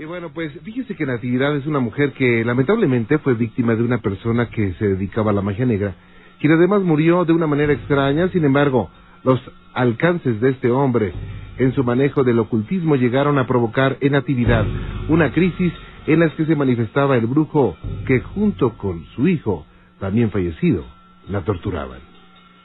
Y 0.00 0.06
bueno, 0.06 0.30
pues 0.32 0.50
fíjese 0.62 0.96
que 0.96 1.04
Natividad 1.04 1.54
es 1.56 1.66
una 1.66 1.78
mujer 1.78 2.14
que 2.14 2.42
lamentablemente 2.42 3.18
fue 3.18 3.34
víctima 3.34 3.74
de 3.74 3.82
una 3.82 3.98
persona 3.98 4.48
que 4.48 4.72
se 4.78 4.88
dedicaba 4.88 5.30
a 5.30 5.34
la 5.34 5.42
magia 5.42 5.66
negra, 5.66 5.94
quien 6.40 6.54
además 6.54 6.80
murió 6.80 7.26
de 7.26 7.34
una 7.34 7.46
manera 7.46 7.74
extraña, 7.74 8.28
sin 8.28 8.46
embargo, 8.46 8.88
los 9.24 9.38
alcances 9.74 10.40
de 10.40 10.52
este 10.52 10.70
hombre 10.70 11.12
en 11.58 11.74
su 11.74 11.84
manejo 11.84 12.24
del 12.24 12.38
ocultismo 12.38 12.96
llegaron 12.96 13.36
a 13.38 13.46
provocar 13.46 13.98
en 14.00 14.12
Natividad 14.12 14.64
una 15.10 15.32
crisis 15.32 15.70
en 16.06 16.20
la 16.20 16.30
que 16.30 16.46
se 16.46 16.56
manifestaba 16.56 17.18
el 17.18 17.26
brujo 17.26 17.76
que 18.06 18.20
junto 18.20 18.78
con 18.78 19.04
su 19.14 19.28
hijo, 19.28 19.66
también 19.98 20.30
fallecido, 20.30 20.82
la 21.28 21.42
torturaban. 21.42 22.00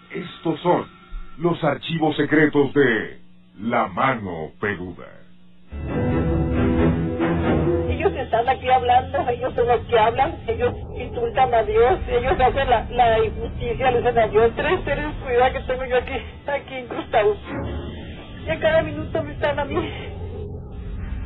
Estos 0.09 0.57
son 0.61 0.85
los 1.39 1.61
archivos 1.65 2.15
secretos 2.15 2.73
de 2.73 3.19
La 3.59 3.89
Mano 3.89 4.51
Peluda. 4.61 5.25
Están 8.45 8.57
aquí 8.57 8.69
hablando, 8.69 9.29
ellos 9.29 9.53
son 9.55 9.67
los 9.67 9.79
que 9.87 9.97
hablan, 9.97 10.35
ellos 10.47 10.73
insultan 10.99 11.53
a 11.53 11.63
Dios, 11.63 11.99
ellos 12.07 12.33
hacen 12.39 12.69
la, 12.69 12.85
la 12.91 13.25
injusticia, 13.25 13.91
le 13.91 13.97
dicen 13.97 14.19
a 14.19 14.27
Dios, 14.27 14.51
tres 14.55 14.79
seres 14.85 15.05
de 15.07 15.25
cuidado 15.25 15.53
que 15.53 15.59
tengo 15.61 15.85
yo 15.85 15.97
aquí, 15.97 16.13
aquí 16.45 16.75
incrustados. 16.75 17.37
Y 18.45 18.49
a 18.49 18.59
cada 18.59 18.83
minuto 18.83 19.23
me 19.23 19.31
están 19.31 19.59
a 19.59 19.65
mí, 19.65 19.75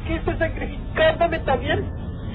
que 0.07 0.15
estoy 0.15 0.35
sacrificándome 0.37 1.39
también. 1.39 1.91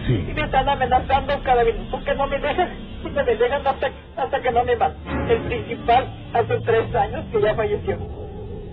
Sí. 0.06 0.26
Y 0.28 0.34
me 0.34 0.42
están 0.42 0.68
amenazando 0.68 1.42
cada 1.44 1.64
minuto 1.64 1.98
que 2.04 2.14
no 2.14 2.26
me 2.26 2.38
dejan, 2.38 2.68
y 3.04 3.08
me 3.08 3.24
dejan 3.24 3.66
hasta, 3.66 3.90
hasta 4.16 4.40
que 4.42 4.50
no 4.50 4.64
me 4.64 4.76
van. 4.76 4.92
El 5.30 5.38
principal 5.42 6.06
hace 6.34 6.60
tres 6.60 6.94
años 6.94 7.24
que 7.32 7.40
ya 7.40 7.54
falleció. 7.54 7.96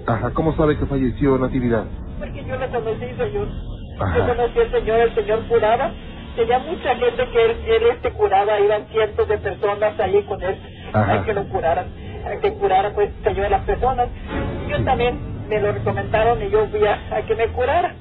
Ajá, 0.08 0.32
¿cómo 0.34 0.54
sabe 0.58 0.78
que 0.78 0.86
falleció 0.86 1.38
Natividad? 1.38 1.86
Porque 2.20 2.44
yo 2.44 2.58
lo 2.58 2.70
conocí, 2.70 3.06
señor. 3.18 3.71
Yo 4.16 4.28
conocí 4.28 4.60
al 4.60 4.72
señor, 4.72 5.00
el 5.02 5.16
señor 5.16 5.48
curaba. 5.48 5.92
Tenía 6.36 6.60
mucha 6.60 6.96
gente 6.96 7.28
que 7.30 7.46
él, 7.46 7.58
él 7.68 7.84
este 7.94 8.12
curaba, 8.14 8.60
iban 8.60 8.88
cientos 8.88 9.28
de 9.28 9.38
personas 9.40 10.00
ahí 10.00 10.24
con 10.24 10.42
él, 10.42 10.58
Ajá. 10.94 11.14
a 11.14 11.26
que 11.26 11.34
lo 11.34 11.44
curaran, 11.50 11.88
a 12.26 12.40
que 12.42 12.54
curara 12.54 12.92
pues 12.94 13.10
el 13.18 13.24
señor 13.24 13.46
a 13.48 13.50
las 13.50 13.62
personas. 13.66 14.10
Yo 14.70 14.84
también 14.86 15.20
me 15.50 15.60
lo 15.60 15.74
recomendaron 15.74 16.42
y 16.44 16.50
yo 16.50 16.68
fui 16.68 16.86
a, 16.88 17.00
a 17.12 17.22
que 17.24 17.36
me 17.36 17.48
curara. 17.50 17.96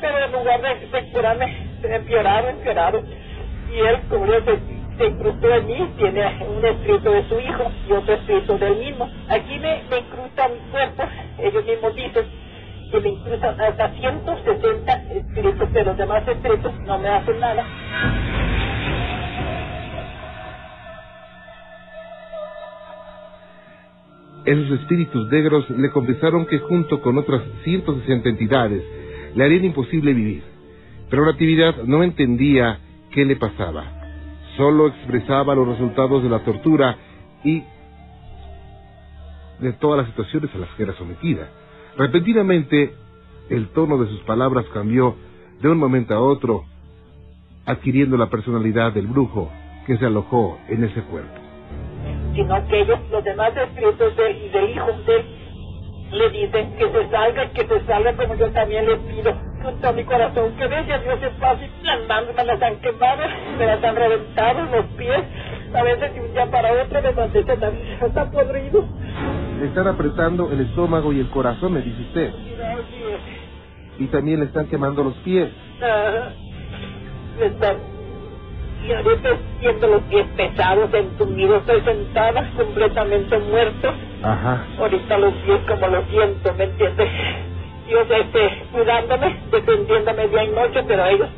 Pero 0.00 0.18
en 0.24 0.32
lugar 0.32 0.60
de, 0.62 0.86
de 0.88 1.10
curarme, 1.12 1.56
empeorado, 1.82 2.48
empeorado. 2.50 3.02
Y 3.74 3.78
él, 3.80 4.00
como 4.08 4.26
yo 4.26 4.34
se, 4.44 4.58
se 4.98 5.06
incrustó 5.06 5.54
en 5.54 5.66
mí, 5.66 5.90
tiene 5.98 6.22
un 6.56 6.64
escrito 6.64 7.10
de 7.12 7.28
su 7.28 7.40
hijo 7.40 7.70
y 7.88 7.92
otro 7.92 8.14
escrito 8.14 8.58
del 8.58 8.76
mismo. 8.78 9.08
Aquí 9.28 9.58
me, 9.58 9.82
me 9.90 9.98
incrusta 9.98 10.48
mi 10.48 10.58
cuerpo, 10.70 11.04
ellos 11.38 11.64
mismos 11.64 11.94
dicen 11.94 12.24
que 12.90 13.08
incrustan 13.08 13.60
hasta 13.60 13.90
160 13.92 14.92
escritos, 15.12 15.68
pero 15.72 15.84
los 15.86 15.96
demás 15.98 16.26
escritos 16.28 16.72
no 16.86 16.98
me 16.98 17.08
hacen 17.08 17.40
nada. 17.40 17.64
Esos 24.44 24.80
espíritus 24.80 25.30
negros 25.30 25.68
le 25.70 25.90
confesaron 25.90 26.44
que 26.46 26.58
junto 26.58 27.00
con 27.00 27.16
otras 27.16 27.42
160 27.64 28.28
entidades 28.28 28.82
le 29.34 29.44
harían 29.44 29.64
imposible 29.64 30.12
vivir. 30.12 30.42
Pero 31.08 31.24
Natividad 31.24 31.76
no 31.84 32.02
entendía 32.02 32.78
qué 33.10 33.24
le 33.24 33.36
pasaba. 33.36 33.84
Solo 34.56 34.88
expresaba 34.88 35.54
los 35.54 35.66
resultados 35.66 36.22
de 36.22 36.28
la 36.28 36.40
tortura 36.40 36.96
y 37.42 37.62
de 39.60 39.72
todas 39.74 39.98
las 39.98 40.08
situaciones 40.08 40.54
a 40.54 40.58
las 40.58 40.68
que 40.70 40.82
era 40.82 40.94
sometida. 40.94 41.48
Repentinamente, 41.96 42.94
el 43.50 43.68
tono 43.68 43.98
de 43.98 44.08
sus 44.08 44.20
palabras 44.20 44.64
cambió 44.72 45.16
de 45.60 45.68
un 45.68 45.78
momento 45.78 46.14
a 46.14 46.20
otro, 46.20 46.64
adquiriendo 47.66 48.16
la 48.16 48.28
personalidad 48.28 48.92
del 48.92 49.06
brujo 49.06 49.50
que 49.86 49.96
se 49.96 50.06
alojó 50.06 50.58
en 50.68 50.84
ese 50.84 51.02
cuerpo. 51.02 51.40
sino 52.34 52.66
que 52.66 52.80
ellos, 52.80 52.98
los 53.10 53.22
demás 53.22 53.52
escritos 53.56 54.16
del, 54.16 54.52
del 54.52 54.70
hijo 54.70 54.86
de 55.06 55.44
le 56.10 56.30
dicen 56.30 56.76
que 56.76 56.90
se 56.90 57.10
salga, 57.10 57.50
que 57.50 57.66
se 57.66 57.86
salga 57.86 58.12
como 58.14 58.34
yo 58.36 58.50
también 58.50 58.86
les 58.86 58.98
pido 58.98 59.34
con 59.62 59.80
todo 59.80 59.92
mi 59.94 60.04
corazón, 60.04 60.54
que 60.56 60.66
vaya 60.66 60.98
Dios 60.98 61.18
es 61.22 61.32
fácil, 61.38 61.70
las 61.82 62.06
manos 62.06 62.34
me 62.36 62.44
las 62.44 62.62
han 62.62 62.76
quemado, 62.80 63.22
me 63.58 63.66
las 63.66 63.82
han 63.82 63.96
reventado, 63.96 64.64
los 64.66 64.84
pies, 64.96 65.22
a 65.74 65.82
veces 65.82 66.14
de 66.14 66.20
un 66.20 66.32
día 66.32 66.46
para 66.50 66.72
otro 66.72 67.02
me 67.02 67.12
manté 67.12 67.42
también, 67.44 67.98
está 68.00 68.30
podrido. 68.30 68.84
Le 69.60 69.66
están 69.66 69.86
apretando 69.86 70.50
el 70.50 70.60
estómago 70.60 71.12
y 71.12 71.20
el 71.20 71.28
corazón, 71.30 71.74
me 71.74 71.80
dice 71.80 72.02
usted. 72.02 72.32
Y 73.98 74.06
también 74.06 74.40
le 74.40 74.46
están 74.46 74.66
quemando 74.66 75.04
los 75.04 75.14
pies. 75.18 75.48
Ajá. 75.80 76.32
Me 77.38 77.46
están, 77.46 77.76
y 78.86 78.92
ahorita 78.92 79.30
siento 79.60 79.86
los 79.86 80.02
pies 80.02 80.26
pesados, 80.36 80.92
entumidos, 80.92 81.60
estoy 81.60 81.80
sentada 81.82 82.50
completamente 82.56 83.38
muerto. 83.38 83.92
Ajá. 84.22 84.64
ahorita 84.78 85.18
los 85.18 85.34
pies 85.34 85.60
como 85.68 85.86
lo 85.88 86.02
siento, 86.06 86.54
¿me 86.54 86.64
entiendes? 86.64 87.08
Dios 87.86 88.06
este, 88.10 88.62
cuidándome, 88.72 89.36
defendiéndome 89.50 90.28
día 90.28 90.44
y 90.44 90.48
noche, 90.48 90.82
pero 90.86 91.04
ellos 91.06 91.28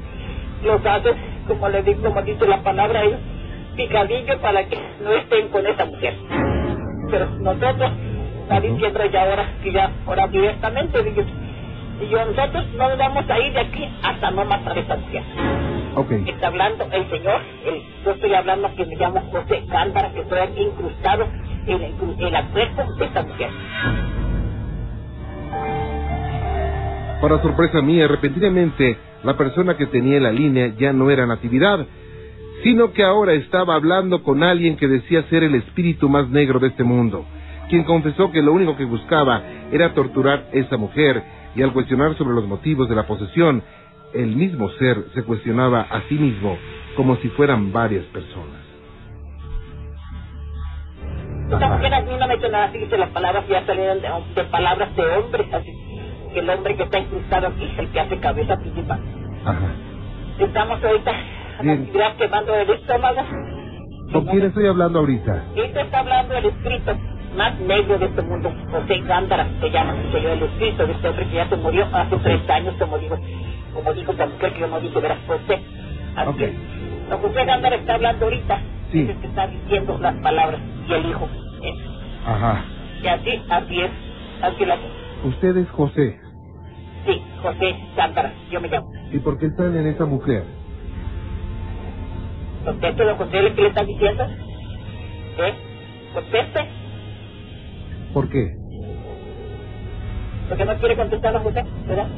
los 0.65 0.87
hacen, 0.87 1.15
como 1.49 1.69
le 1.69 1.83
digo, 1.83 2.03
como 2.03 2.23
dice 2.23 2.47
la 2.47 2.63
palabra, 2.63 3.05
ellos 3.05 3.21
picadillo 3.77 4.41
para 4.41 4.65
que 4.67 4.79
no 5.03 5.13
estén 5.13 5.49
con 5.49 5.67
esa 5.67 5.85
mujer. 5.85 6.15
Pero 7.11 7.27
nosotros, 7.41 7.93
está 8.43 8.61
diciendo 8.61 9.01
ya 9.13 9.23
ahora, 9.23 9.47
que 9.63 9.73
ya, 9.73 9.91
ahora 10.07 10.29
directamente, 10.29 11.03
digo, 11.03 11.23
y 12.01 12.09
yo, 12.09 12.25
nosotros 12.27 12.65
no 12.75 12.89
nos 12.91 12.99
vamos 12.99 13.25
a 13.31 13.39
ir 13.41 13.53
de 13.55 13.61
aquí 13.61 13.89
hasta 14.03 14.31
no 14.33 14.45
matar 14.45 14.77
a 14.77 14.81
esa 14.81 14.97
mujer. 14.97 15.23
Ok. 15.97 16.13
Está 16.27 16.49
hablando 16.49 16.85
el 16.93 17.11
Señor, 17.11 17.43
el- 17.67 17.83
yo 18.05 18.11
estoy 18.13 18.35
hablando 18.35 18.75
que 18.77 18.87
me 18.87 18.97
llamo 18.97 19.21
José 19.33 19.65
Cándara, 19.71 20.13
que 20.13 20.21
estoy 20.21 20.39
aquí 20.41 20.63
incrustado 20.63 21.27
en 21.67 21.83
el, 21.83 21.95
en 22.21 22.35
el 22.37 22.45
cuerpo 22.53 22.85
de 22.99 23.05
esta 23.07 23.23
mujer. 23.23 23.51
Para 27.21 27.41
sorpresa 27.43 27.83
mía, 27.83 28.09
repentinamente, 28.09 28.99
la 29.25 29.37
persona 29.37 29.77
que 29.77 29.87
tenía 29.87 30.19
en 30.19 30.25
la 30.25 30.33
línea 30.33 30.69
ya 30.79 30.93
no 30.93 31.11
era 31.11 31.27
Natividad, 31.27 31.87
sino 32.63 32.93
que 32.93 33.03
ahora 33.03 33.33
estaba 33.33 33.75
hablando 33.75 34.23
con 34.23 34.43
alguien 34.43 34.77
que 34.77 34.89
decía 34.89 35.23
ser 35.29 35.43
el 35.43 35.55
espíritu 35.55 36.09
más 36.09 36.29
negro 36.29 36.59
de 36.59 36.69
este 36.69 36.85
mundo, 36.85 37.25
quien 37.69 37.85
confesó 37.85 38.31
que 38.31 38.43
lo 38.43 38.53
único 38.53 38.77
que 38.77 38.85
buscaba 38.85 39.43
era 39.73 39.95
torturar 39.95 40.47
a 40.53 40.57
esa 40.57 40.77
mujer, 40.77 41.23
y 41.55 41.63
al 41.63 41.73
cuestionar 41.73 42.17
sobre 42.17 42.35
los 42.35 42.47
motivos 42.47 42.89
de 42.89 42.95
la 42.95 43.07
posesión, 43.07 43.63
el 44.13 44.37
mismo 44.37 44.71
ser 44.79 45.05
se 45.15 45.23
cuestionaba 45.23 45.83
a 45.83 46.03
sí 46.09 46.15
mismo 46.15 46.57
como 46.97 47.17
si 47.17 47.29
fueran 47.31 47.73
varias 47.73 48.05
personas. 48.07 48.67
Esta 51.51 51.69
mujer 51.69 51.95
a 51.95 52.01
mí 52.03 52.11
no 52.19 52.27
me 52.27 52.33
ha 52.33 52.37
hecho 52.37 52.49
nada, 52.49 52.65
así 52.67 52.79
que 52.79 52.99
las 52.99 53.11
palabras 53.11 53.47
ya 53.49 53.65
salieron 53.65 54.01
de, 54.01 54.09
de 54.35 54.49
palabras 54.49 54.97
de 54.97 55.03
hombres, 55.03 55.47
así 55.53 55.73
que 56.35 56.41
el 56.41 56.51
hombre 56.51 56.77
que 56.77 56.83
está 56.83 56.99
incrustado 56.99 57.47
aquí 57.49 57.65
es 57.65 57.79
el 57.79 57.89
que 57.89 58.01
hace 58.01 58.19
cabeza 58.19 58.57
principal. 58.57 59.01
Ajá. 59.45 59.69
Estamos 60.39 60.83
ahorita. 60.83 61.13
Actividad 61.59 62.17
quemando 62.17 62.55
el 62.55 62.71
estómago. 62.71 63.21
¿Con 64.13 64.25
quién 64.27 64.45
estoy 64.45 64.67
hablando 64.67 65.01
ahorita? 65.01 65.45
Este 65.57 65.81
está 65.81 65.99
hablando 66.01 66.35
del 66.35 66.47
escrito 66.47 66.97
más 67.37 67.59
negro 67.61 67.99
de 67.99 68.07
este 68.07 68.23
mundo, 68.23 68.51
José 68.71 68.99
Gándara, 69.01 69.47
se 69.61 69.71
llama, 69.71 69.93
dice 69.95 70.23
yo, 70.23 70.33
el 70.33 70.43
escrito 70.43 70.87
de 70.87 70.93
este 70.93 71.09
hombre 71.09 71.27
que 71.27 71.35
ya 71.35 71.49
se 71.49 71.57
murió 71.57 71.87
hace 71.93 72.17
30 72.17 72.55
años, 72.55 72.75
como 72.79 72.99
dijo, 72.99 73.17
como 73.75 73.93
dijo 73.93 74.13
esta 74.13 74.27
mujer 74.27 74.53
que 74.55 74.61
yo 74.61 74.69
no 74.69 74.81
dije, 74.81 75.01
verás, 75.01 75.19
José. 75.27 75.61
Así 76.17 76.29
Ok. 76.31 76.41
es. 76.41 77.11
Don 77.11 77.21
José 77.21 77.45
Gándara 77.45 77.77
está 77.77 77.95
hablando 77.95 78.25
ahorita, 78.25 78.59
Sí. 78.91 79.01
es 79.03 79.09
el 79.11 79.17
que 79.19 79.27
está 79.27 79.47
diciendo 79.49 79.99
las 80.01 80.15
palabras, 80.17 80.61
y 80.89 80.93
el 80.95 81.07
hijo. 81.07 81.29
es. 81.63 81.75
Ajá. 82.27 82.65
Y 83.03 83.07
así, 83.07 83.43
así 83.51 83.81
es, 83.83 83.91
así 84.43 84.65
la 84.65 84.77
Usted 85.25 85.57
es 85.59 85.71
José. 85.71 86.19
Sí, 87.07 87.23
José 87.43 87.77
Gándara, 87.97 88.33
yo 88.51 88.61
me 88.61 88.69
llamo. 88.69 88.91
¿Y 89.13 89.19
por 89.19 89.39
qué 89.39 89.47
están 89.47 89.77
en 89.77 89.87
esa 89.89 90.07
mujer? 90.07 90.45
Conteste 92.67 93.05
lo 93.05 93.17
José, 93.17 93.53
¿qué 93.55 93.63
le 93.63 93.69
está 93.69 93.85
diciendo? 93.85 94.25
¿Eh? 95.39 95.55
Conteste, 96.15 96.67
¿Por 98.13 98.29
qué? 98.29 98.57
porque 100.49 100.65
no 100.65 100.77
quiere 100.79 100.97
contestar 100.97 101.37
a 101.37 101.41
José, 101.41 101.63
¿verdad? 101.87 102.09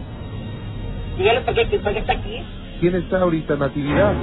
Dígale 1.19 1.41
por 1.43 1.55
qué, 1.55 1.67
por 1.79 1.93
qué 1.93 1.99
está 2.01 2.13
aquí. 2.15 2.43
¿Quién 2.81 2.95
está 2.97 3.21
ahorita, 3.23 3.57
Natividad? 3.57 4.15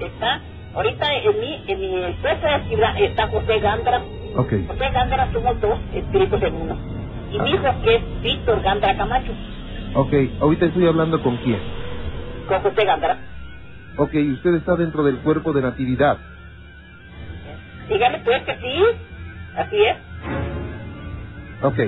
Está, 0.00 0.40
ahorita 0.74 1.14
en 1.14 1.40
mi, 1.40 1.64
en 1.68 1.80
mi 1.80 2.12
puesto 2.20 2.46
de 2.46 2.52
actividad 2.52 3.00
está 3.00 3.28
José 3.28 3.60
Gándara. 3.60 3.98
Ok. 3.98 4.52
José 4.68 4.90
Gándara 4.92 5.32
somos 5.32 5.60
dos 5.60 5.78
espíritus 5.94 6.42
en 6.42 6.54
uno. 6.54 6.76
Y 7.32 7.38
mi 7.40 7.50
hijo 7.50 7.80
que 7.82 7.94
es 7.96 8.22
Víctor 8.22 8.62
Gándara 8.62 8.96
Camacho, 8.98 9.32
Ok, 9.94 10.12
ahorita 10.40 10.66
estoy 10.66 10.86
hablando 10.86 11.20
con 11.20 11.38
quién. 11.38 11.60
con 12.48 12.60
José 12.60 12.84
Gándara. 12.84 13.31
Ok, 13.96 14.14
usted 14.32 14.54
está 14.54 14.76
dentro 14.76 15.02
del 15.04 15.18
cuerpo 15.18 15.52
de 15.52 15.62
Natividad. 15.62 16.18
Dígale 17.88 18.20
pues 18.24 18.42
que 18.44 18.56
sí, 18.56 18.82
así 19.56 19.76
es. 19.84 19.96
Ok. 21.62 21.78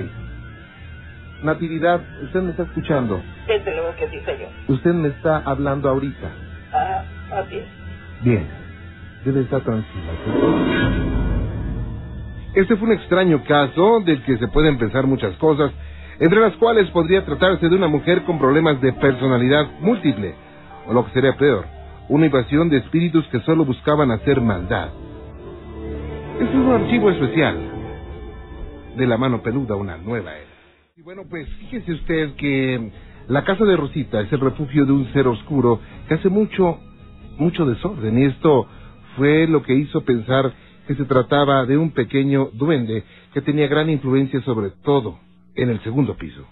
Natividad, 1.43 2.01
usted 2.23 2.41
me 2.41 2.51
está 2.51 2.63
escuchando. 2.63 3.21
Desde 3.47 3.75
luego 3.75 3.95
que 3.95 4.07
sí, 4.09 4.19
señor. 4.21 4.49
Usted 4.67 4.93
me 4.93 5.09
está 5.09 5.37
hablando 5.39 5.89
ahorita. 5.89 6.31
Ah, 6.71 7.03
así 7.33 7.57
es. 7.57 7.65
Bien, 8.21 8.47
debe 9.23 9.41
estar 9.41 9.61
tranquila. 9.61 10.11
Este 12.53 12.77
fue 12.77 12.87
un 12.87 12.93
extraño 12.93 13.43
caso 13.43 13.99
del 14.05 14.23
que 14.23 14.37
se 14.37 14.47
pueden 14.47 14.77
pensar 14.77 15.07
muchas 15.07 15.35
cosas, 15.37 15.71
entre 16.19 16.39
las 16.39 16.53
cuales 16.53 16.89
podría 16.91 17.25
tratarse 17.25 17.67
de 17.67 17.75
una 17.75 17.87
mujer 17.87 18.23
con 18.23 18.39
problemas 18.39 18.79
de 18.79 18.93
personalidad 18.93 19.67
múltiple, 19.81 20.35
o 20.87 20.93
lo 20.93 21.05
que 21.05 21.11
sería 21.11 21.35
peor, 21.35 21.65
una 22.09 22.25
invasión 22.25 22.69
de 22.69 22.77
espíritus 22.77 23.25
que 23.27 23.39
solo 23.41 23.65
buscaban 23.65 24.11
hacer 24.11 24.41
maldad. 24.41 24.89
Este 26.33 26.43
es 26.45 26.55
un 26.55 26.71
archivo 26.71 27.09
especial 27.09 27.57
de 28.95 29.07
la 29.07 29.17
mano 29.17 29.41
peluda, 29.41 29.75
una 29.75 29.97
nueva 29.97 30.33
era. 30.35 30.51
Y 30.97 31.01
bueno, 31.01 31.23
pues 31.29 31.47
fíjese 31.59 31.93
usted 31.93 32.35
que 32.35 32.91
la 33.27 33.43
casa 33.43 33.65
de 33.65 33.75
Rosita 33.75 34.21
es 34.21 34.31
el 34.31 34.39
refugio 34.39 34.85
de 34.85 34.91
un 34.91 35.11
ser 35.13 35.27
oscuro 35.27 35.79
que 36.07 36.13
hace 36.13 36.29
mucho, 36.29 36.79
mucho 37.37 37.65
desorden. 37.65 38.19
Y 38.19 38.25
esto 38.25 38.67
fue 39.17 39.47
lo 39.47 39.63
que 39.63 39.73
hizo 39.73 40.01
pensar 40.01 40.53
que 40.87 40.95
se 40.95 41.05
trataba 41.05 41.65
de 41.65 41.77
un 41.77 41.91
pequeño 41.91 42.49
duende 42.53 43.03
que 43.33 43.41
tenía 43.41 43.67
gran 43.67 43.89
influencia 43.89 44.41
sobre 44.41 44.69
todo 44.83 45.19
en 45.55 45.69
el 45.69 45.81
segundo 45.81 46.15
piso. 46.15 46.45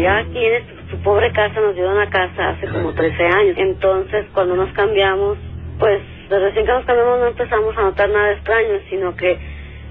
Ya 0.00 0.18
aquí 0.18 0.38
en 0.38 0.87
su 0.98 1.02
pobre 1.04 1.32
casa 1.32 1.60
nos 1.60 1.74
dio 1.74 1.90
una 1.90 2.08
casa 2.10 2.50
hace 2.50 2.66
como 2.68 2.92
13 2.92 3.26
años. 3.26 3.54
Entonces, 3.56 4.26
cuando 4.32 4.56
nos 4.56 4.72
cambiamos, 4.72 5.38
pues 5.78 6.00
de 6.28 6.38
recién 6.38 6.66
que 6.66 6.72
nos 6.72 6.84
cambiamos 6.84 7.20
no 7.20 7.26
empezamos 7.28 7.76
a 7.76 7.82
notar 7.82 8.08
nada 8.10 8.32
extraño, 8.32 8.80
sino 8.90 9.14
que 9.16 9.38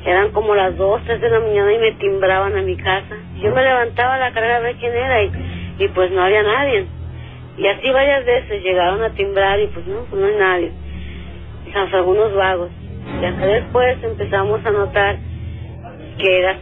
eran 0.06 0.32
como 0.32 0.56
las 0.56 0.76
2, 0.78 1.02
3 1.06 1.22
de 1.22 1.30
la 1.30 1.40
mañana 1.40 1.74
y 1.74 1.78
me 1.80 1.92
timbraban 1.94 2.56
a 2.58 2.62
mi 2.62 2.78
casa. 2.78 3.16
Yo 3.42 3.54
me 3.54 3.64
levantaba 3.64 4.16
a 4.16 4.20
la 4.20 4.32
carrera 4.32 4.58
a 4.58 4.60
ver 4.62 4.76
quién 4.76 4.94
era 4.94 5.24
y, 5.24 5.32
y 5.80 5.88
pues 5.90 6.12
no 6.12 6.22
había 6.22 6.44
nadie. 6.44 6.86
Y 7.58 7.68
así 7.68 7.90
varias 7.92 8.26
veces 8.26 8.62
llegaron 8.62 9.02
a 9.04 9.10
timbrar 9.12 9.60
y 9.60 9.68
pues 9.68 9.86
no, 9.88 10.02
pues 10.10 10.22
no 10.22 10.28
hay 10.28 10.36
nadie. 10.36 10.72
Quizás 11.66 11.94
algunos 11.94 12.34
vagos. 12.36 12.70
Y 13.22 13.26
hasta 13.26 13.46
después 13.46 14.04
empezamos 14.04 14.64
a 14.66 14.72
notar 14.72 15.18
que 16.20 16.42
las, 16.42 16.58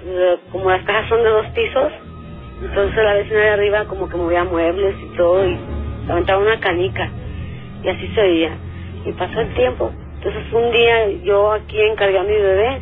como 0.51 0.69
las 0.69 0.83
casas 0.85 1.09
son 1.09 1.23
de 1.23 1.29
dos 1.29 1.47
pisos, 1.47 1.91
entonces 2.61 3.03
la 3.03 3.13
vecina 3.13 3.39
de 3.39 3.49
arriba 3.49 3.85
como 3.85 4.07
que 4.09 4.17
movía 4.17 4.43
muebles 4.43 4.95
y 5.01 5.17
todo 5.17 5.45
y 5.47 5.57
levantaba 6.07 6.41
una 6.41 6.59
canica 6.59 7.09
y 7.83 7.89
así 7.89 8.07
se 8.09 8.21
oía. 8.21 8.57
Y 9.05 9.11
pasó 9.13 9.41
el 9.41 9.53
tiempo. 9.53 9.91
Entonces 10.15 10.43
un 10.53 10.71
día 10.71 11.09
yo 11.23 11.51
aquí 11.51 11.79
encargué 11.79 12.17
a 12.17 12.23
mi 12.23 12.33
bebé, 12.33 12.81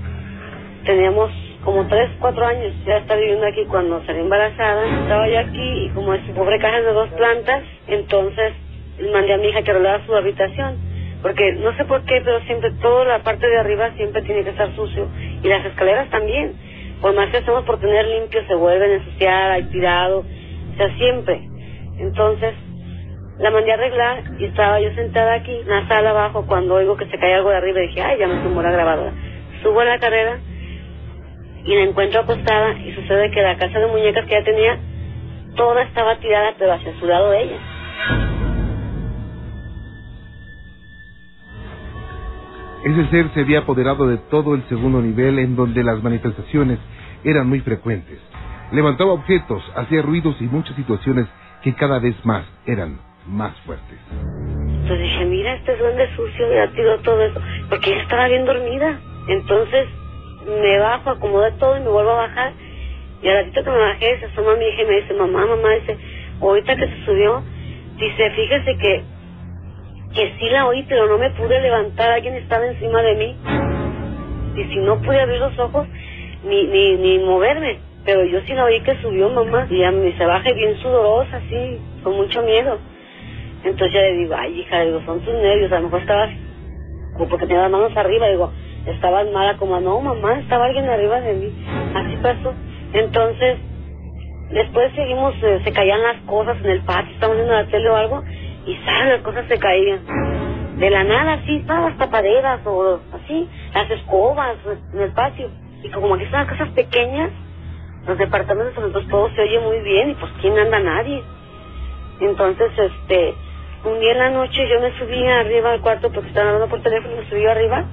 teníamos 0.85 1.31
como 1.63 1.87
tres, 1.87 2.09
cuatro 2.19 2.45
años, 2.45 2.73
ya 2.85 2.97
estaba 2.97 3.19
viviendo 3.19 3.45
aquí 3.45 3.65
cuando 3.65 4.03
salí 4.05 4.19
embarazada, 4.19 4.85
estaba 5.01 5.27
yo 5.27 5.39
aquí 5.39 5.85
y 5.85 5.89
como 5.89 6.13
es 6.13 6.25
su 6.25 6.33
pobre 6.33 6.59
casa 6.59 6.81
de 6.81 6.93
dos 6.93 7.09
plantas, 7.09 7.63
entonces 7.87 8.53
mandé 9.11 9.33
a 9.33 9.37
mi 9.37 9.47
hija 9.47 9.61
que 9.61 9.71
arreglara 9.71 10.05
su 10.05 10.15
habitación, 10.15 10.77
porque 11.21 11.53
no 11.53 11.75
sé 11.77 11.85
por 11.85 12.03
qué, 12.03 12.21
pero 12.23 12.41
siempre 12.41 12.71
toda 12.81 13.05
la 13.05 13.19
parte 13.23 13.47
de 13.47 13.57
arriba 13.57 13.91
siempre 13.95 14.21
tiene 14.23 14.43
que 14.43 14.49
estar 14.49 14.75
sucio. 14.75 15.07
Y 15.41 15.47
las 15.47 15.65
escaleras 15.65 16.09
también, 16.09 16.53
por 17.03 17.13
más 17.13 17.29
que 17.31 17.39
hacemos 17.39 17.65
por 17.65 17.81
tener 17.81 18.05
limpio 18.07 18.41
se 18.47 18.55
vuelven 18.55 18.91
a 18.91 18.93
ensuciar, 18.93 19.51
hay 19.51 19.63
tirado, 19.63 20.19
o 20.19 20.77
sea, 20.77 20.87
siempre. 20.95 21.49
Entonces, 21.99 22.55
la 23.39 23.51
mandé 23.51 23.71
a 23.71 23.73
arreglar 23.73 24.23
y 24.39 24.45
estaba 24.45 24.79
yo 24.79 24.89
sentada 24.95 25.33
aquí 25.33 25.53
en 25.53 25.67
la 25.67 25.85
sala 25.89 26.11
abajo 26.11 26.45
cuando 26.47 26.75
oigo 26.75 26.95
que 26.95 27.05
se 27.07 27.19
cae 27.19 27.33
algo 27.33 27.49
de 27.49 27.57
arriba 27.57 27.83
y 27.83 27.87
dije, 27.87 28.01
ay, 28.01 28.19
ya 28.19 28.27
me 28.27 28.41
tumbó 28.41 28.61
la 28.61 28.71
grabadora. 28.71 29.11
Subo 29.61 29.81
a 29.81 29.85
la 29.85 29.99
carrera 29.99 30.39
y 31.65 31.75
la 31.75 31.81
encuentro 31.81 32.21
acostada 32.21 32.71
y 32.71 32.93
sucede 32.93 33.31
que 33.31 33.41
la 33.41 33.57
casa 33.57 33.79
de 33.79 33.87
muñecas 33.87 34.25
que 34.25 34.37
ella 34.37 34.45
tenía, 34.45 34.79
toda 35.57 35.83
estaba 35.83 36.15
tirada 36.19 36.53
pero 36.57 36.71
hacia 36.71 36.97
su 37.01 37.05
lado 37.05 37.33
ella. 37.33 37.59
Ese 42.83 43.09
ser 43.11 43.29
se 43.33 43.41
había 43.41 43.59
apoderado 43.59 44.07
de 44.07 44.17
todo 44.17 44.55
el 44.55 44.63
segundo 44.67 45.01
nivel 45.01 45.39
en 45.39 45.55
donde 45.55 45.83
las 45.83 46.03
manifestaciones 46.03 46.79
eran 47.23 47.47
muy 47.47 47.61
frecuentes. 47.61 48.19
Levantaba 48.73 49.13
objetos, 49.13 49.63
hacía 49.75 50.01
ruidos 50.01 50.35
y 50.41 50.45
muchas 50.45 50.75
situaciones 50.75 51.27
que 51.63 51.73
cada 51.75 51.99
vez 51.99 52.15
más 52.25 52.43
eran 52.65 52.99
más 53.25 53.57
fuertes. 53.61 53.97
Entonces 54.11 54.99
dije, 54.99 55.25
mira, 55.25 55.55
este 55.55 55.77
duende 55.77 56.13
sucio 56.15 56.53
ya 56.53 56.69
tiró 56.71 56.99
todo 56.99 57.21
eso, 57.21 57.39
porque 57.69 57.93
ella 57.93 58.01
estaba 58.01 58.27
bien 58.27 58.45
dormida. 58.45 58.99
Entonces 59.29 59.87
me 60.45 60.79
bajo, 60.79 61.11
acomodo 61.11 61.53
todo 61.53 61.77
y 61.77 61.79
me 61.79 61.89
vuelvo 61.89 62.11
a 62.11 62.27
bajar. 62.27 62.51
Y 63.21 63.29
al 63.29 63.45
ratito 63.45 63.63
que 63.63 63.69
me 63.69 63.77
bajé, 63.77 64.19
se 64.19 64.25
asoma 64.25 64.55
mi 64.57 64.65
hija 64.65 64.81
y 64.81 64.85
me 64.85 65.01
dice, 65.01 65.13
mamá, 65.13 65.45
mamá, 65.45 65.69
dice, 65.79 65.97
ahorita 66.41 66.75
que 66.75 66.87
se 66.87 67.05
subió, 67.05 67.41
dice, 67.97 68.29
fíjese 68.31 68.77
que, 68.77 69.03
que 70.13 70.33
sí 70.39 70.49
la 70.49 70.67
oí, 70.67 70.85
pero 70.87 71.07
no 71.07 71.17
me 71.17 71.29
pude 71.31 71.59
levantar, 71.61 72.11
alguien 72.11 72.35
estaba 72.35 72.65
encima 72.67 73.01
de 73.01 73.15
mí. 73.15 73.37
Y 74.55 74.63
si 74.65 74.75
no 74.77 75.01
pude 75.01 75.19
abrir 75.19 75.39
los 75.39 75.57
ojos, 75.57 75.87
ni, 76.43 76.65
ni, 76.67 76.95
ni 76.97 77.19
moverme. 77.19 77.79
Pero 78.05 78.23
yo 78.25 78.41
sí 78.41 78.53
la 78.53 78.65
oí 78.65 78.79
que 78.81 78.95
subió, 79.01 79.29
mamá. 79.29 79.65
Y 79.69 79.79
ya 79.79 79.91
me 79.91 80.15
se 80.17 80.25
baja 80.25 80.51
bien 80.53 80.75
sudorosa, 80.77 81.37
así, 81.37 81.79
con 82.03 82.15
mucho 82.15 82.41
miedo. 82.43 82.77
Entonces 83.63 83.93
ya 83.93 84.01
le 84.01 84.13
digo, 84.13 84.35
ay, 84.37 84.59
hija, 84.59 84.81
digo, 84.81 85.01
son 85.05 85.21
tus 85.21 85.33
nervios, 85.33 85.71
a 85.71 85.77
lo 85.77 85.83
mejor 85.83 86.01
estabas, 86.01 86.29
como 87.13 87.29
porque 87.29 87.47
tenía 87.47 87.63
las 87.63 87.71
manos 87.71 87.95
arriba, 87.95 88.27
digo, 88.27 88.51
estabas 88.85 89.31
mala, 89.31 89.57
como, 89.57 89.79
no, 89.79 90.01
mamá, 90.01 90.39
estaba 90.39 90.65
alguien 90.65 90.89
arriba 90.89 91.21
de 91.21 91.33
mí. 91.33 91.65
Así 91.95 92.17
pasó. 92.17 92.53
Entonces, 92.91 93.57
después 94.51 94.93
seguimos, 94.93 95.33
eh, 95.41 95.61
se 95.63 95.71
caían 95.71 96.03
las 96.03 96.17
cosas 96.23 96.57
en 96.61 96.71
el 96.71 96.81
patio, 96.81 97.13
estábamos 97.13 97.37
viendo 97.37 97.55
la 97.55 97.67
tele 97.67 97.89
o 97.89 97.95
algo, 97.95 98.23
y 98.65 98.75
¿sabes? 98.85 99.13
las 99.13 99.21
cosas 99.21 99.45
se 99.47 99.57
caían. 99.57 99.99
De 100.77 100.89
la 100.89 101.03
nada, 101.03 101.33
así, 101.33 101.59
todas 101.67 101.83
las 101.83 101.97
tapaderas 101.97 102.65
o 102.65 102.99
así, 103.13 103.47
las 103.73 103.89
escobas 103.91 104.55
en 104.93 105.01
el 105.01 105.11
patio. 105.11 105.49
Y 105.83 105.89
como 105.89 106.15
aquí 106.15 106.23
son 106.25 106.39
las 106.39 106.47
casas 106.47 106.69
pequeñas, 106.69 107.29
los 108.07 108.17
departamentos, 108.17 108.83
entonces 108.83 109.09
todo 109.09 109.29
se 109.35 109.41
oye 109.41 109.59
muy 109.59 109.79
bien 109.79 110.11
y 110.11 110.13
pues 110.15 110.31
¿quién 110.41 110.57
anda? 110.57 110.79
Nadie. 110.79 111.23
Entonces, 112.19 112.71
este, 112.77 113.35
un 113.85 113.99
día 113.99 114.13
en 114.13 114.19
la 114.19 114.29
noche 114.31 114.67
yo 114.67 114.79
me 114.79 114.97
subí 114.97 115.27
arriba 115.27 115.71
al 115.71 115.81
cuarto 115.81 116.11
porque 116.11 116.29
estaban 116.29 116.53
hablando 116.53 116.69
por 116.69 116.81
teléfono, 116.81 117.15
me 117.17 117.29
subí 117.29 117.45
arriba 117.45 117.85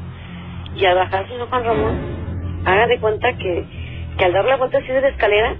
y 0.76 0.84
al 0.84 0.96
bajar 0.96 1.26
señor 1.28 1.48
Juan 1.48 1.64
Ramón, 1.64 2.62
haga 2.64 2.86
de 2.86 2.98
cuenta 2.98 3.32
que, 3.36 3.64
que 4.16 4.24
al 4.24 4.32
dar 4.32 4.44
la 4.44 4.56
vuelta 4.56 4.78
así 4.78 4.88
de 4.88 5.00
la 5.00 5.08
escalera, 5.08 5.56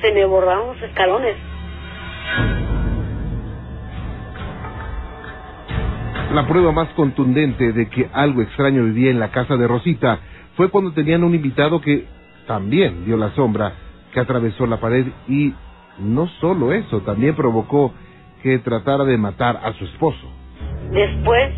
se 0.00 0.12
me 0.12 0.24
borraron 0.24 0.68
los 0.68 0.82
escalones. 0.82 1.36
La 6.32 6.46
prueba 6.46 6.72
más 6.72 6.88
contundente 6.94 7.72
de 7.72 7.90
que 7.90 8.08
algo 8.10 8.40
extraño 8.40 8.84
vivía 8.84 9.10
en 9.10 9.20
la 9.20 9.30
casa 9.30 9.54
de 9.58 9.68
Rosita 9.68 10.18
fue 10.56 10.70
cuando 10.70 10.92
tenían 10.92 11.24
un 11.24 11.34
invitado 11.34 11.82
que 11.82 12.06
también 12.46 13.04
vio 13.04 13.18
la 13.18 13.34
sombra 13.34 13.74
que 14.14 14.20
atravesó 14.20 14.66
la 14.66 14.78
pared 14.78 15.04
y 15.28 15.52
no 15.98 16.28
solo 16.40 16.72
eso, 16.72 17.02
también 17.02 17.36
provocó 17.36 17.92
que 18.42 18.58
tratara 18.60 19.04
de 19.04 19.18
matar 19.18 19.60
a 19.62 19.74
su 19.74 19.84
esposo. 19.84 20.26
Después 20.90 21.52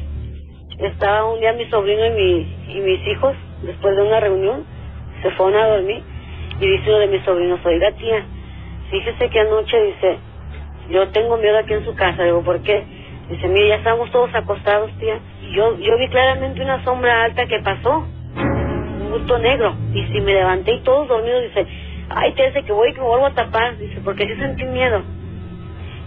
estaba 0.81 1.33
un 1.33 1.39
día 1.39 1.53
mi 1.53 1.67
sobrino 1.67 2.07
y, 2.07 2.11
mi, 2.11 2.77
y 2.77 2.81
mis 2.81 3.07
hijos, 3.07 3.37
después 3.63 3.95
de 3.95 4.03
una 4.03 4.19
reunión, 4.19 4.65
se 5.23 5.31
fueron 5.33 5.55
a 5.55 5.69
dormir 5.69 6.03
y 6.59 6.67
dice 6.67 6.91
uno 6.91 6.99
de 6.99 7.07
mis 7.07 7.25
sobrinos, 7.25 7.61
oiga 7.65 7.93
tía, 7.93 8.27
fíjese 8.91 9.31
que 9.31 9.39
anoche 9.39 9.81
dice, 9.85 10.19
yo 10.91 11.09
tengo 11.11 11.37
miedo 11.37 11.59
aquí 11.59 11.75
en 11.75 11.85
su 11.85 11.95
casa, 11.95 12.25
digo, 12.25 12.43
¿por 12.43 12.61
qué? 12.63 12.94
Dice, 13.29 13.49
mire, 13.49 13.69
ya 13.69 13.77
estábamos 13.77 14.11
todos 14.11 14.35
acostados, 14.35 14.91
tía, 14.99 15.19
y 15.43 15.55
yo, 15.55 15.79
yo 15.79 15.97
vi 15.99 16.09
claramente 16.09 16.61
una 16.63 16.83
sombra 16.85 17.25
alta 17.25 17.47
que 17.47 17.59
pasó, 17.61 18.05
un 18.37 19.11
gusto 19.11 19.39
negro, 19.39 19.75
y 19.95 20.03
si 20.05 20.21
me 20.21 20.35
levanté 20.35 20.75
y 20.75 20.81
todos 20.81 21.09
dormidos, 21.09 21.43
dice, 21.45 21.67
ay, 22.11 22.33
tía, 22.33 22.47
dice 22.47 22.65
que 22.65 22.73
voy 22.73 22.91
y 22.91 22.93
que 22.93 23.01
me 23.01 23.07
vuelvo 23.07 23.27
a 23.27 23.35
tapar, 23.35 23.79
dice, 23.79 24.01
porque 24.05 24.27
sí 24.27 24.35
sentí 24.37 24.65
miedo. 24.65 25.03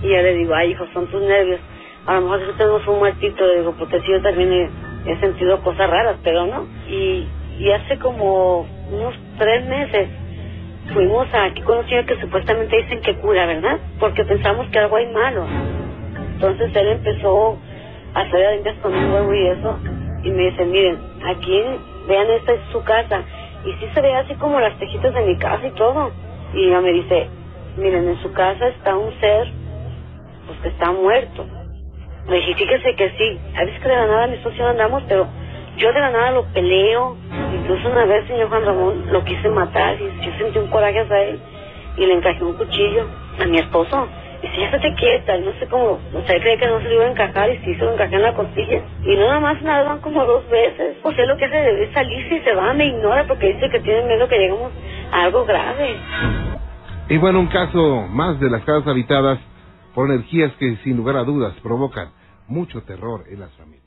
Y 0.03 0.09
yo 0.09 0.21
le 0.21 0.33
digo, 0.35 0.53
ay, 0.53 0.71
hijo, 0.71 0.85
son 0.93 1.07
tus 1.07 1.21
nervios. 1.21 1.59
A 2.05 2.15
lo 2.15 2.21
mejor 2.21 2.39
si 2.45 2.57
tenemos 2.57 2.87
un 2.87 2.99
muertito, 2.99 3.45
le 3.45 3.59
digo, 3.59 3.73
porque 3.77 3.99
sí, 4.01 4.11
yo 4.11 4.21
también 4.21 4.53
he, 4.53 4.69
he 5.11 5.19
sentido 5.19 5.61
cosas 5.63 5.89
raras, 5.89 6.17
pero 6.23 6.45
no. 6.45 6.67
Y, 6.87 7.27
y 7.57 7.71
hace 7.71 7.97
como 7.97 8.67
unos 8.91 9.15
tres 9.39 9.65
meses 9.65 10.07
fuimos 10.93 11.27
aquí 11.33 11.61
con 11.63 11.79
un 11.79 11.87
señor 11.87 12.05
que 12.05 12.19
supuestamente 12.21 12.77
dicen 12.77 13.01
que 13.01 13.15
cura, 13.15 13.45
¿verdad? 13.45 13.79
Porque 13.99 14.23
pensamos 14.23 14.67
que 14.69 14.79
algo 14.79 14.95
hay 14.95 15.07
malo. 15.07 15.45
Entonces 16.37 16.69
él 16.75 16.87
empezó 16.89 17.57
a 18.13 18.21
hacer 18.21 18.45
adentras 18.45 18.75
con 18.83 18.93
un 18.93 19.11
huevo 19.11 19.33
y 19.33 19.47
eso. 19.47 19.79
Y 20.23 20.29
me 20.29 20.51
dice, 20.51 20.65
miren, 20.65 20.99
aquí, 21.25 21.63
vean, 22.07 22.29
esta 22.29 22.53
es 22.53 22.61
su 22.71 22.83
casa. 22.83 23.23
Y 23.65 23.71
sí 23.73 23.89
se 23.91 24.01
ve 24.01 24.13
así 24.13 24.35
como 24.35 24.59
las 24.59 24.77
tejitas 24.77 25.15
de 25.15 25.21
mi 25.21 25.35
casa 25.39 25.65
y 25.65 25.71
todo. 25.71 26.11
Y 26.53 26.67
ella 26.67 26.79
me 26.81 26.93
dice, 26.93 27.27
miren, 27.77 28.07
en 28.07 28.17
su 28.21 28.31
casa 28.33 28.67
está 28.67 28.95
un 28.95 29.11
ser, 29.19 29.47
pues 30.45 30.59
que 30.59 30.67
está 30.69 30.91
muerto. 30.91 31.43
Me 32.27 32.35
dije, 32.35 32.53
fíjese 32.55 32.95
que 32.95 33.09
sí, 33.17 33.39
a 33.55 33.65
veces 33.65 33.79
que 33.81 33.89
de 33.89 33.95
la 33.95 34.07
nada 34.07 34.27
mi 34.27 34.37
socio 34.43 34.67
andamos, 34.67 35.03
pero 35.07 35.27
yo 35.77 35.91
de 35.91 35.99
la 35.99 36.11
nada 36.11 36.31
lo 36.31 36.45
peleo. 36.53 37.17
Incluso 37.55 37.89
una 37.89 38.05
vez, 38.05 38.27
señor 38.27 38.49
Juan 38.49 38.65
Ramón, 38.65 39.05
lo 39.11 39.23
quise 39.23 39.49
matar 39.49 39.97
y 39.99 40.25
yo 40.25 40.31
sentí 40.37 40.59
un 40.59 40.67
coraje 40.67 40.99
hacia 40.99 41.23
él. 41.23 41.39
y 41.97 42.05
le 42.05 42.13
encajé 42.13 42.43
un 42.43 42.53
cuchillo 42.53 43.07
a 43.41 43.45
mi 43.47 43.57
esposo. 43.57 44.07
Y 44.41 44.47
si 44.47 44.61
ya 44.61 44.79
se 44.79 44.93
quieta, 44.93 45.37
no 45.37 45.51
sé 45.53 45.67
cómo, 45.67 45.99
sea, 46.25 46.39
cree 46.39 46.57
que 46.57 46.67
no 46.67 46.79
se 46.79 46.89
le 46.89 46.95
iba 46.95 47.05
a 47.05 47.11
encajar 47.11 47.49
y 47.49 47.57
sí 47.59 47.75
se 47.75 47.83
lo 47.83 47.93
encajé 47.93 48.15
en 48.15 48.21
la 48.21 48.33
costilla. 48.33 48.81
Y 49.03 49.15
no 49.15 49.27
nada 49.27 49.39
más 49.39 49.61
nada, 49.63 49.83
van 49.83 50.01
como 50.01 50.23
dos 50.25 50.47
veces. 50.49 50.97
O 51.03 51.11
sea, 51.11 51.25
lo 51.25 51.37
que 51.37 51.45
hace 51.45 51.83
es 51.83 51.91
salirse 51.93 52.35
y 52.35 52.41
se 52.41 52.53
va, 52.53 52.73
me 52.73 52.85
ignora 52.85 53.25
porque 53.27 53.53
dice 53.53 53.69
que 53.69 53.79
tiene 53.79 54.03
miedo 54.03 54.27
que 54.27 54.37
lleguemos 54.37 54.71
a 55.11 55.23
algo 55.23 55.45
grave. 55.45 55.95
Y 57.09 57.17
bueno, 57.17 57.39
un 57.39 57.47
caso 57.47 58.05
más 58.09 58.39
de 58.39 58.49
las 58.49 58.63
casas 58.63 58.87
habitadas 58.87 59.39
por 59.95 60.11
energías 60.11 60.51
que 60.59 60.75
sin 60.83 60.97
lugar 60.97 61.17
a 61.17 61.23
dudas 61.23 61.53
provocan 61.63 62.09
mucho 62.47 62.83
terror 62.83 63.23
en 63.29 63.39
las 63.39 63.51
familias. 63.53 63.86